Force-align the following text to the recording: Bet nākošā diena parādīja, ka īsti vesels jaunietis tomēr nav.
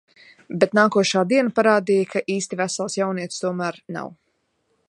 Bet 0.63 0.71
nākošā 0.77 1.23
diena 1.33 1.53
parādīja, 1.59 2.09
ka 2.15 2.25
īsti 2.39 2.61
vesels 2.63 2.99
jaunietis 3.03 3.45
tomēr 3.45 3.83
nav. 3.99 4.15